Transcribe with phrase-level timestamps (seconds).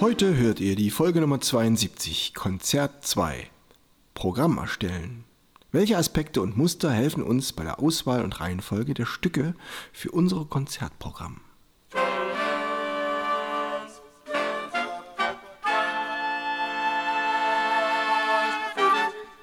[0.00, 3.48] Heute hört ihr die Folge Nummer 72, Konzert 2.
[4.14, 5.24] Programm erstellen.
[5.72, 9.54] Welche Aspekte und Muster helfen uns bei der Auswahl und Reihenfolge der Stücke
[9.92, 11.40] für unser Konzertprogramm?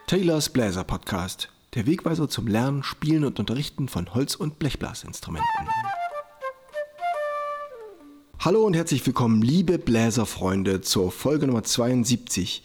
[0.07, 1.49] Taylors Bläser Podcast.
[1.73, 5.67] Der Wegweiser zum Lernen, Spielen und Unterrichten von Holz- und Blechblasinstrumenten.
[8.45, 12.61] Hallo und herzlich willkommen, liebe Bläserfreunde, zur Folge Nummer 72.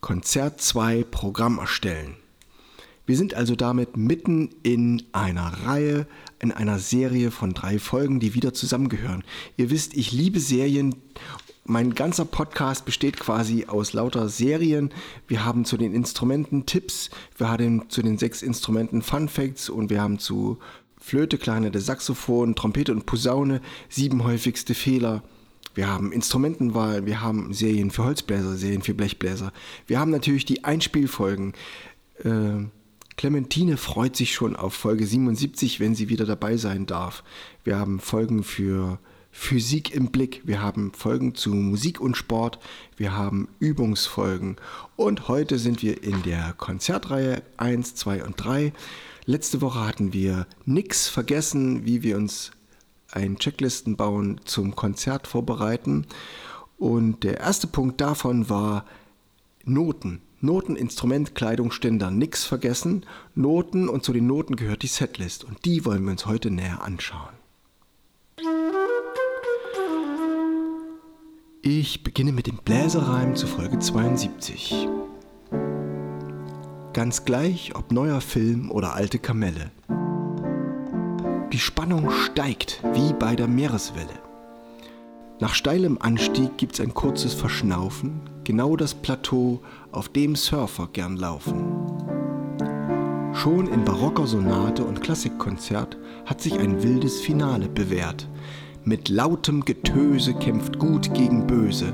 [0.00, 2.16] Konzert 2 Programm erstellen.
[3.06, 6.08] Wir sind also damit mitten in einer Reihe,
[6.40, 9.22] in einer Serie von drei Folgen, die wieder zusammengehören.
[9.56, 10.96] Ihr wisst, ich liebe Serien
[11.68, 14.90] mein ganzer Podcast besteht quasi aus lauter Serien.
[15.26, 19.90] Wir haben zu den Instrumenten Tipps, wir haben zu den sechs Instrumenten Fun Facts und
[19.90, 20.58] wir haben zu
[21.00, 25.22] Flöte, Klarinette, Saxophon, Trompete und Posaune sieben häufigste Fehler.
[25.74, 29.52] Wir haben Instrumentenwahl, wir haben Serien für Holzbläser, Serien für Blechbläser.
[29.86, 31.52] Wir haben natürlich die Einspielfolgen.
[32.24, 32.64] Äh,
[33.16, 37.24] Clementine freut sich schon auf Folge 77, wenn sie wieder dabei sein darf.
[37.64, 38.98] Wir haben Folgen für
[39.30, 40.40] Physik im Blick.
[40.44, 42.58] Wir haben Folgen zu Musik und Sport.
[42.96, 44.56] Wir haben Übungsfolgen.
[44.96, 48.72] Und heute sind wir in der Konzertreihe 1, 2 und 3.
[49.28, 52.52] Letzte Woche hatten wir nichts vergessen, wie wir uns
[53.10, 56.06] ein Checklisten bauen zum Konzert vorbereiten.
[56.78, 58.86] Und der erste Punkt davon war
[59.64, 60.22] Noten.
[60.40, 63.04] Noten, Instrument, Kleidung, Ständer, nix vergessen.
[63.34, 66.82] Noten und zu den Noten gehört die Setlist und die wollen wir uns heute näher
[66.82, 67.34] anschauen.
[71.62, 74.86] Ich beginne mit dem Bläserreim zu Folge 72.
[76.96, 79.70] Ganz gleich, ob neuer Film oder alte Kamelle.
[81.52, 84.18] Die Spannung steigt wie bei der Meereswelle.
[85.38, 89.60] Nach steilem Anstieg gibt's ein kurzes Verschnaufen, genau das Plateau,
[89.92, 91.66] auf dem Surfer gern laufen.
[93.34, 98.26] Schon in barocker Sonate und Klassikkonzert hat sich ein wildes Finale bewährt,
[98.84, 101.92] mit lautem Getöse kämpft Gut gegen Böse,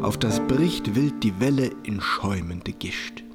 [0.00, 3.27] auf das bricht wild die Welle in schäumende Gischt.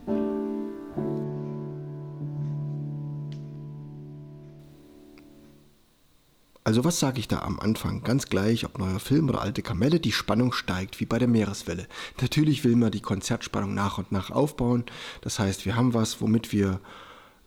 [6.65, 8.03] Also was sage ich da am Anfang?
[8.03, 11.87] Ganz gleich, ob neuer Film oder alte Kamelle, die Spannung steigt wie bei der Meereswelle.
[12.21, 14.85] Natürlich will man die Konzertspannung nach und nach aufbauen.
[15.19, 16.79] Das heißt, wir haben was, womit wir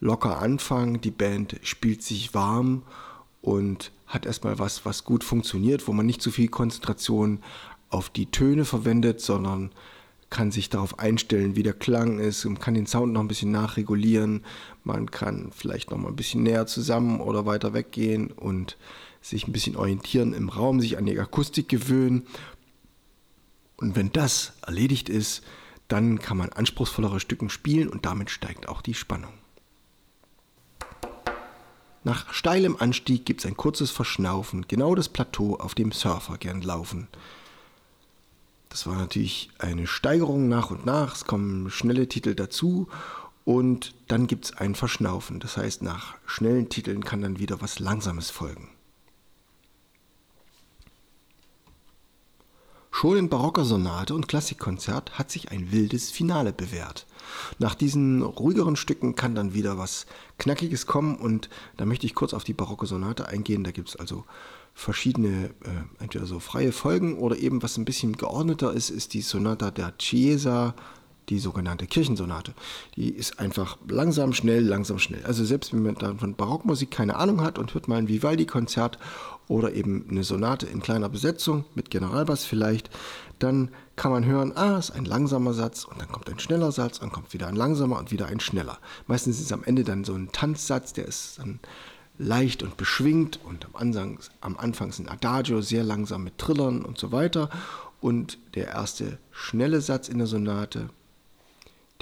[0.00, 1.00] locker anfangen.
[1.00, 2.82] Die Band spielt sich warm
[3.41, 7.41] und hat erstmal was, was gut funktioniert, wo man nicht zu viel Konzentration
[7.88, 9.71] auf die Töne verwendet, sondern
[10.28, 13.53] kann sich darauf einstellen, wie der Klang ist, man kann den Sound noch ein bisschen
[13.53, 14.44] nachregulieren,
[14.84, 18.77] man kann vielleicht noch mal ein bisschen näher zusammen oder weiter weggehen und
[19.29, 22.27] sich ein bisschen orientieren im Raum, sich an die Akustik gewöhnen.
[23.77, 25.43] Und wenn das erledigt ist,
[25.89, 29.33] dann kann man anspruchsvollere Stücken spielen und damit steigt auch die Spannung.
[32.05, 36.63] Nach steilem Anstieg gibt es ein kurzes Verschnaufen, genau das Plateau, auf dem Surfer gern
[36.63, 37.09] laufen.
[38.69, 42.89] Das war natürlich eine Steigerung nach und nach, es kommen schnelle Titel dazu
[43.45, 45.41] und dann gibt es ein Verschnaufen.
[45.41, 48.69] Das heißt, nach schnellen Titeln kann dann wieder was Langsames folgen.
[52.99, 57.05] Schon in barocker Sonate und Klassikkonzert hat sich ein wildes Finale bewährt.
[57.59, 60.07] Nach diesen ruhigeren Stücken kann dann wieder was
[60.39, 63.65] Knackiges kommen und da möchte ich kurz auf die barocke Sonate eingehen.
[63.65, 64.25] Da gibt es also
[64.73, 69.21] verschiedene, äh, entweder so freie Folgen oder eben was ein bisschen geordneter ist, ist die
[69.21, 70.75] Sonata der Chiesa,
[71.29, 72.55] die sogenannte Kirchensonate.
[72.95, 75.25] Die ist einfach langsam, schnell, langsam, schnell.
[75.25, 78.99] Also selbst wenn man dann von Barockmusik keine Ahnung hat und hört mal ein Vivaldi-Konzert
[79.49, 82.91] oder eben eine Sonate in kleiner Besetzung mit Generalbass vielleicht,
[83.39, 87.01] dann kann man hören, ah, ist ein langsamer Satz und dann kommt ein schneller Satz,
[87.01, 88.79] dann kommt wieder ein langsamer und wieder ein schneller.
[89.07, 91.61] Meistens ist es am Ende dann so ein Tanzsatz, der ist dann
[92.19, 96.83] leicht und beschwingt und am Anfang, am Anfang ist ein Adagio sehr langsam mit Trillern
[96.83, 97.51] und so weiter
[98.01, 100.89] und der erste schnelle Satz in der Sonate,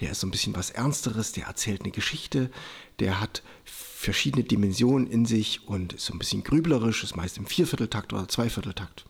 [0.00, 2.50] der ist so ein bisschen was Ernsteres, der erzählt eine Geschichte,
[2.98, 7.46] der hat verschiedene Dimensionen in sich und ist so ein bisschen grüblerisch, ist meist im
[7.46, 9.04] Viervierteltakt oder Zweivierteltakt.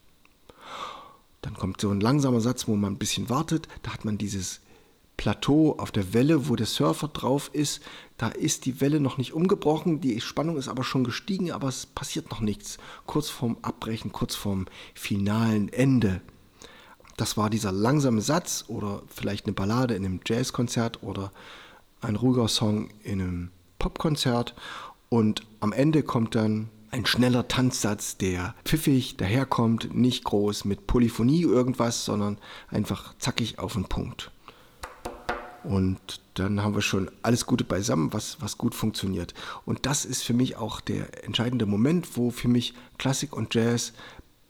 [1.42, 4.60] Dann kommt so ein langsamer Satz, wo man ein bisschen wartet, da hat man dieses
[5.16, 7.82] Plateau auf der Welle, wo der Surfer drauf ist,
[8.16, 11.86] da ist die Welle noch nicht umgebrochen, die Spannung ist aber schon gestiegen, aber es
[11.86, 12.78] passiert noch nichts.
[13.06, 16.20] Kurz vorm Abbrechen, kurz vorm finalen Ende.
[17.16, 21.30] Das war dieser langsame Satz oder vielleicht eine Ballade in einem Jazzkonzert oder
[22.00, 24.54] ein ruhiger Song in einem Popkonzert
[25.08, 31.42] und am Ende kommt dann ein schneller Tanzsatz, der pfiffig daherkommt, nicht groß mit Polyphonie
[31.42, 32.38] irgendwas, sondern
[32.68, 34.30] einfach zackig auf den Punkt.
[35.64, 39.34] Und dann haben wir schon alles Gute beisammen, was, was gut funktioniert.
[39.64, 43.92] Und das ist für mich auch der entscheidende Moment, wo für mich Klassik und Jazz,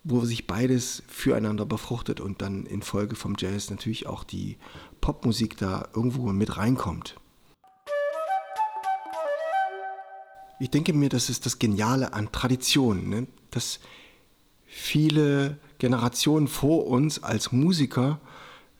[0.04, 4.58] wo sich beides füreinander befruchtet und dann in Folge vom Jazz natürlich auch die
[5.00, 7.16] Popmusik da irgendwo mit reinkommt.
[10.60, 13.26] Ich denke mir, das ist das Geniale an Tradition, ne?
[13.50, 13.80] dass
[14.66, 18.20] viele Generationen vor uns als Musiker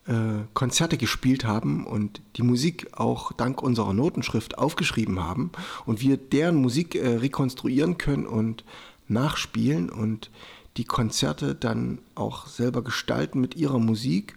[0.06, 5.50] äh, Konzerte gespielt haben und die Musik auch dank unserer Notenschrift aufgeschrieben haben
[5.86, 8.64] und wir deren Musik äh, rekonstruieren können und
[9.08, 10.30] nachspielen und
[10.76, 14.36] die Konzerte dann auch selber gestalten mit ihrer Musik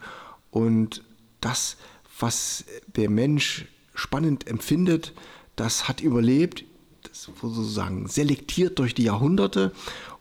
[0.51, 1.03] und
[1.41, 1.77] das,
[2.19, 5.13] was der Mensch spannend empfindet,
[5.55, 6.65] das hat überlebt,
[7.03, 9.71] das wurde sozusagen selektiert durch die Jahrhunderte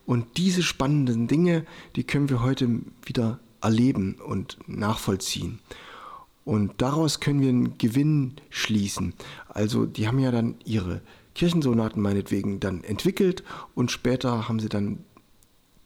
[0.07, 1.67] und diese spannenden Dinge,
[1.97, 5.59] die können wir heute wieder erleben und nachvollziehen.
[6.45, 9.15] Und daraus können wir einen Gewinn schließen.
[9.49, 11.01] Also die haben ja dann ihre
[11.35, 13.43] Kirchensonaten meinetwegen dann entwickelt
[13.75, 15.01] und später haben sie dann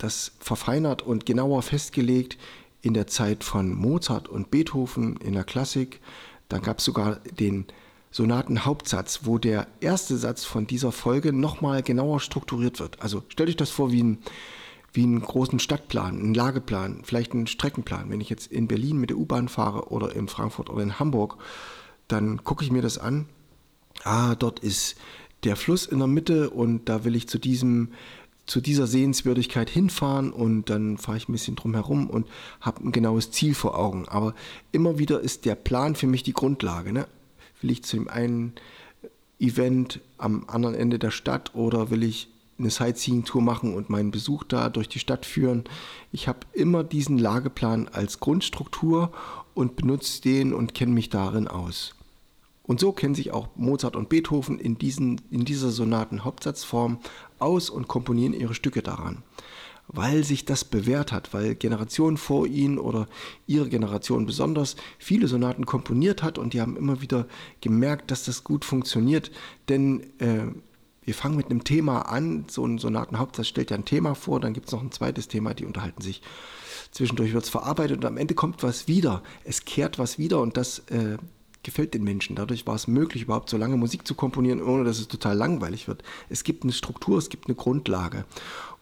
[0.03, 2.39] das verfeinert und genauer festgelegt
[2.83, 6.01] in der Zeit von Mozart und Beethoven in der Klassik.
[6.49, 7.67] Dann gab es sogar den
[8.11, 13.01] Sonatenhauptsatz, wo der erste Satz von dieser Folge nochmal genauer strukturiert wird.
[13.03, 14.19] Also stellt euch das vor wie ein
[14.93, 18.11] wie einen großen Stadtplan, einen Lageplan, vielleicht einen Streckenplan.
[18.11, 21.37] Wenn ich jetzt in Berlin mit der U-Bahn fahre oder in Frankfurt oder in Hamburg,
[22.09, 23.27] dann gucke ich mir das an.
[24.03, 24.97] Ah, dort ist
[25.45, 27.93] der Fluss in der Mitte und da will ich zu diesem
[28.51, 32.27] zu dieser Sehenswürdigkeit hinfahren und dann fahre ich ein bisschen drum herum und
[32.61, 34.09] habe ein genaues Ziel vor Augen.
[34.09, 34.35] Aber
[34.73, 36.93] immer wieder ist der Plan für mich die Grundlage.
[36.93, 37.07] Ne?
[37.63, 38.55] Will ich zu dem einen
[39.39, 44.43] Event am anderen Ende der Stadt oder will ich eine Sightseeing-Tour machen und meinen Besuch
[44.43, 45.65] da durch die Stadt führen.
[46.11, 49.13] Ich habe immer diesen Lageplan als Grundstruktur
[49.55, 51.95] und benutze den und kenne mich darin aus.
[52.65, 56.99] Und so kennen sich auch Mozart und Beethoven in, diesen, in dieser Sonaten-Hauptsatzform
[57.41, 59.23] aus und komponieren ihre Stücke daran.
[59.89, 63.09] Weil sich das bewährt hat, weil Generationen vor ihnen oder
[63.47, 67.27] ihre Generation besonders viele Sonaten komponiert hat und die haben immer wieder
[67.61, 69.33] gemerkt, dass das gut funktioniert.
[69.69, 70.47] Denn äh,
[71.03, 74.53] wir fangen mit einem Thema an, so ein Sonatenhauptsatz stellt ja ein Thema vor, dann
[74.53, 76.23] gibt es noch ein zweites Thema, die unterhalten sich.
[76.93, 79.23] Zwischendurch wird es verarbeitet und am Ende kommt was wieder.
[79.43, 81.17] Es kehrt was wieder und das äh,
[81.63, 82.37] gefällt den Menschen.
[82.37, 85.89] Dadurch war es möglich, überhaupt so lange Musik zu komponieren, ohne dass es total langweilig
[85.89, 86.03] wird.
[86.29, 88.25] Es gibt eine Struktur, es gibt eine Grundlage.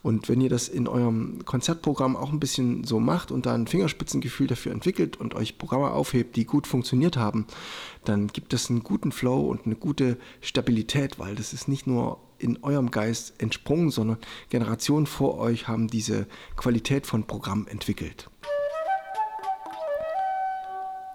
[0.03, 3.67] Und wenn ihr das in eurem Konzertprogramm auch ein bisschen so macht und da ein
[3.67, 7.47] Fingerspitzengefühl dafür entwickelt und euch Programme aufhebt, die gut funktioniert haben,
[8.05, 12.21] dann gibt es einen guten Flow und eine gute Stabilität, weil das ist nicht nur
[12.39, 14.19] in eurem Geist entsprungen, sondern
[14.51, 16.27] Generationen vor euch haben diese
[16.57, 18.31] Qualität von Programm entwickelt.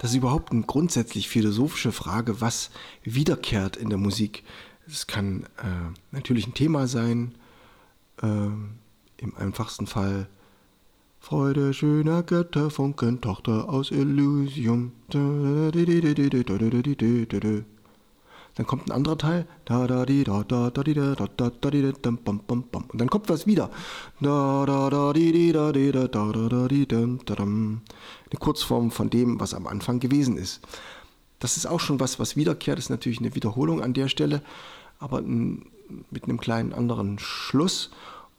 [0.00, 2.70] Das ist überhaupt eine grundsätzlich philosophische Frage, was
[3.02, 4.44] wiederkehrt in der Musik.
[4.86, 7.34] Es kann äh, natürlich ein Thema sein,
[8.22, 10.28] äh, im einfachsten Fall
[11.20, 14.92] Freude schöner Götter, Funken, Tochter aus Elysium.
[18.56, 19.46] Dann kommt ein anderer Teil.
[19.68, 19.90] Und
[23.00, 23.70] dann kommt was wieder.
[24.20, 25.10] Eine
[28.38, 30.60] Kurzform von dem, was am Anfang gewesen ist.
[31.40, 32.78] Das ist auch schon was, was wiederkehrt.
[32.78, 34.40] Das ist natürlich eine Wiederholung an der Stelle,
[34.98, 37.90] aber mit einem kleinen anderen Schluss.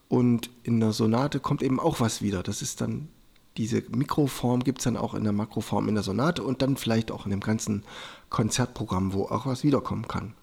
[0.07, 2.41] Und in der Sonate kommt eben auch was wieder.
[2.41, 3.10] Das ist dann
[3.57, 7.12] diese Mikroform gibt es dann auch in der Makroform in der Sonate und dann vielleicht
[7.12, 7.83] auch in dem ganzen
[8.29, 10.33] Konzertprogramm, wo auch was wiederkommen kann.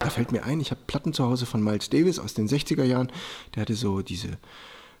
[0.00, 2.84] Da fällt mir ein, ich habe Platten zu Hause von Miles Davis aus den 60er
[2.84, 3.12] Jahren.
[3.54, 4.38] Der hatte so diese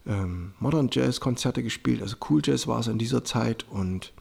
[0.06, 4.12] ähm, Modern Jazz Konzerte gespielt, also Cool Jazz war es in dieser Zeit und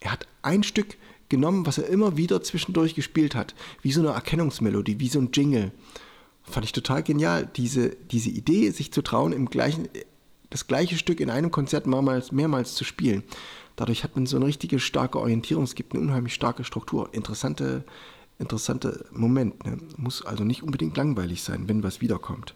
[0.00, 0.96] er hat ein Stück
[1.28, 5.30] genommen, was er immer wieder zwischendurch gespielt hat, wie so eine Erkennungsmelodie, wie so ein
[5.32, 5.72] Jingle.
[6.42, 9.88] Fand ich total genial, diese, diese Idee, sich zu trauen, im gleichen,
[10.52, 13.22] das gleiche Stück in einem Konzert mehrmals, mehrmals zu spielen.
[13.76, 17.08] Dadurch hat man so eine richtige starke Orientierung, es gibt eine unheimlich starke Struktur.
[17.12, 17.84] Interessante,
[18.38, 19.64] interessante Moment.
[19.64, 19.78] Ne?
[19.96, 22.54] Muss also nicht unbedingt langweilig sein, wenn was wiederkommt.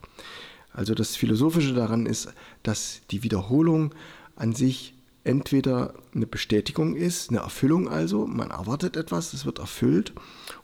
[0.75, 2.29] Also das Philosophische daran ist,
[2.63, 3.95] dass die Wiederholung
[4.37, 4.93] an sich
[5.25, 10.13] entweder eine Bestätigung ist, eine Erfüllung also, man erwartet etwas, es wird erfüllt,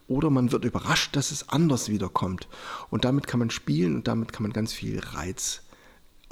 [0.06, 2.46] oder man wird überrascht, dass es anders wiederkommt.
[2.90, 5.62] Und damit kann man spielen und damit kann man ganz viel Reiz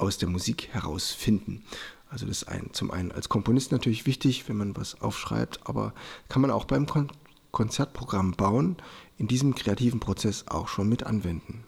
[0.01, 1.63] aus der Musik herausfinden.
[2.09, 5.93] Also das ist ein, zum einen als Komponist natürlich wichtig, wenn man was aufschreibt, aber
[6.27, 7.09] kann man auch beim Kon
[7.51, 8.77] Konzertprogramm bauen,
[9.17, 11.65] in diesem kreativen Prozess auch schon mit anwenden.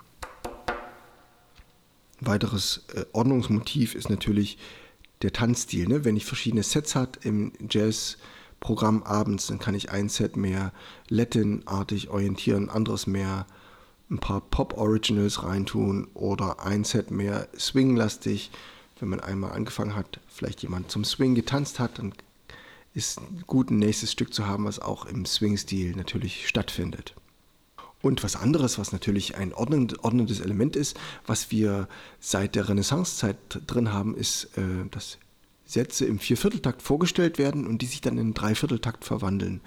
[2.21, 4.57] weiteres äh, Ordnungsmotiv ist natürlich
[5.23, 5.89] der Tanzstil.
[5.89, 6.05] Ne?
[6.05, 10.71] Wenn ich verschiedene Sets hat im Jazz-Programm abends, dann kann ich ein Set mehr
[11.09, 13.45] Latin-artig orientieren, anderes mehr
[14.13, 18.51] ein paar Pop-Originals reintun oder ein Set mehr Swing-lastig.
[18.99, 22.13] Wenn man einmal angefangen hat, vielleicht jemand zum Swing getanzt hat, dann
[22.93, 27.15] ist gut, ein nächstes Stück zu haben, was auch im Swing-Stil natürlich stattfindet.
[28.01, 31.87] Und was anderes, was natürlich ein ordnendes Element ist, was wir
[32.19, 35.17] seit der Renaissancezeit drin haben, ist, äh, dass
[35.65, 39.61] Sätze im Viervierteltakt vorgestellt werden und die sich dann in Dreivierteltakt verwandeln.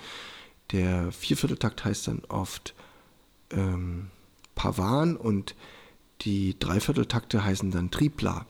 [0.72, 2.74] Der Viervierteltakt heißt dann oft
[3.50, 4.10] ähm,
[4.56, 5.54] Pavan und
[6.22, 8.46] die Dreivierteltakte heißen dann Tripla.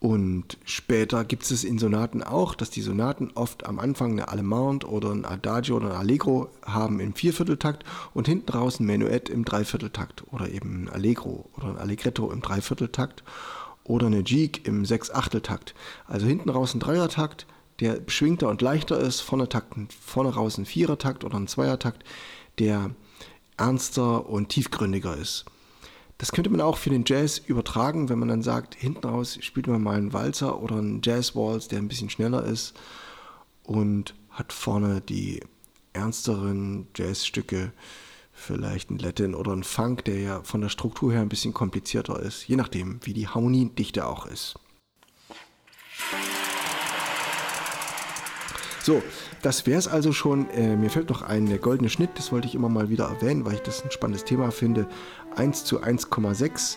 [0.00, 4.86] Und später gibt es in Sonaten auch, dass die Sonaten oft am Anfang eine Allemande
[4.86, 7.84] oder ein Adagio oder ein Allegro haben im Viervierteltakt
[8.14, 12.40] und hinten raus ein Menuett im Dreivierteltakt oder eben ein Allegro oder ein Allegretto im
[12.40, 13.22] Dreivierteltakt
[13.84, 15.74] oder eine Jig im Sechsachteltakt.
[16.06, 17.46] Also hinten raus ein Dreiertakt,
[17.80, 22.04] der beschwingter und leichter ist, vorne, Takt, vorne raus ein Vierertakt oder ein Zweiertakt,
[22.58, 22.90] der
[23.60, 25.44] ernster und tiefgründiger ist.
[26.18, 29.68] Das könnte man auch für den Jazz übertragen, wenn man dann sagt, hinten raus spielt
[29.68, 32.74] man mal einen Walzer oder einen Jazz-Waltz, der ein bisschen schneller ist
[33.62, 35.40] und hat vorne die
[35.92, 37.72] ernsteren Jazzstücke,
[38.32, 42.20] vielleicht ein Latin oder ein Funk, der ja von der Struktur her ein bisschen komplizierter
[42.20, 44.58] ist, je nachdem, wie die Harmoniedichte auch ist.
[48.82, 49.02] So,
[49.42, 50.48] das wäre es also schon.
[50.50, 53.44] Äh, mir fällt noch ein, der goldene Schnitt, das wollte ich immer mal wieder erwähnen,
[53.44, 54.86] weil ich das ein spannendes Thema finde.
[55.36, 56.76] 1 zu 1,6.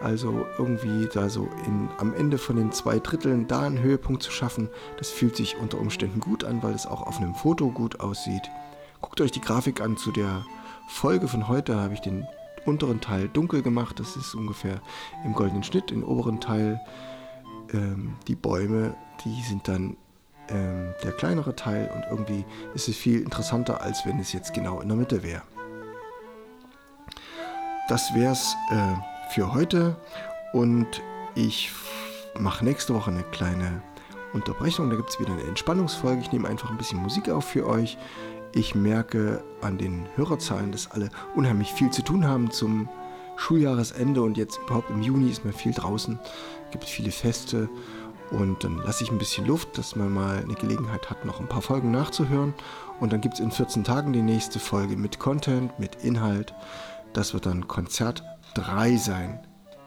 [0.00, 4.30] Also irgendwie da so in, am Ende von den zwei Dritteln da einen Höhepunkt zu
[4.30, 8.00] schaffen, das fühlt sich unter Umständen gut an, weil es auch auf einem Foto gut
[8.00, 8.50] aussieht.
[9.02, 10.46] Guckt euch die Grafik an zu der
[10.88, 12.26] Folge von heute, habe ich den
[12.64, 14.80] unteren Teil dunkel gemacht, das ist ungefähr
[15.24, 16.80] im goldenen Schnitt, im oberen Teil
[17.74, 19.98] ähm, die Bäume, die sind dann
[20.50, 24.80] ähm, der kleinere Teil und irgendwie ist es viel interessanter, als wenn es jetzt genau
[24.80, 25.42] in der Mitte wäre.
[27.88, 29.96] Das wäre es äh, für heute
[30.52, 30.86] und
[31.34, 31.70] ich
[32.38, 33.82] mache nächste Woche eine kleine
[34.32, 34.90] Unterbrechung.
[34.90, 36.20] Da gibt es wieder eine Entspannungsfolge.
[36.20, 37.98] Ich nehme einfach ein bisschen Musik auf für euch.
[38.52, 42.88] Ich merke an den Hörerzahlen, dass alle unheimlich viel zu tun haben zum
[43.36, 46.18] Schuljahresende und jetzt überhaupt im Juni ist mir viel draußen.
[46.66, 47.68] Es gibt viele Feste
[48.30, 51.48] und dann lasse ich ein bisschen Luft, dass man mal eine Gelegenheit hat, noch ein
[51.48, 52.54] paar Folgen nachzuhören.
[53.00, 56.54] Und dann gibt es in 14 Tagen die nächste Folge mit Content, mit Inhalt.
[57.12, 58.22] Das wird dann Konzert
[58.54, 59.40] 3 sein.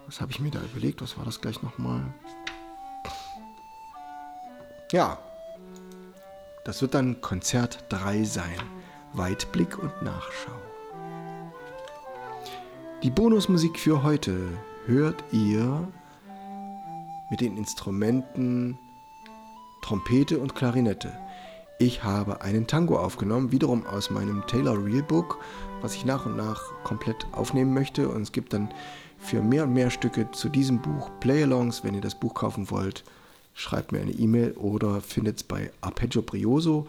[0.07, 1.01] Was habe ich mir da überlegt?
[1.01, 2.01] Was war das gleich nochmal?
[4.91, 5.17] Ja,
[6.65, 8.59] das wird dann Konzert 3 sein.
[9.13, 10.51] Weitblick und Nachschau.
[13.03, 15.87] Die Bonusmusik für heute hört ihr
[17.33, 18.77] mit den Instrumenten
[19.81, 21.17] Trompete und Klarinette.
[21.79, 25.39] Ich habe einen Tango aufgenommen, wiederum aus meinem Taylor Real Book,
[25.81, 28.07] was ich nach und nach komplett aufnehmen möchte.
[28.07, 28.69] Und es gibt dann
[29.17, 31.83] für mehr und mehr Stücke zu diesem Buch Playalongs.
[31.83, 33.03] Wenn ihr das Buch kaufen wollt,
[33.55, 36.85] schreibt mir eine E-Mail oder findet es bei Arpeggio Brioso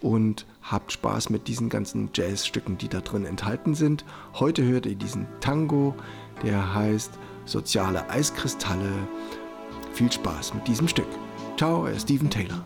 [0.00, 4.06] und habt Spaß mit diesen ganzen Jazzstücken, die da drin enthalten sind.
[4.32, 5.94] Heute hört ihr diesen Tango,
[6.42, 8.90] der heißt Soziale Eiskristalle
[9.94, 11.06] viel Spaß mit diesem Stück.
[11.56, 12.64] Ciao, euer Steven Taylor.